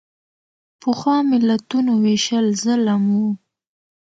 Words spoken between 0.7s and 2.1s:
پخوا ملتونو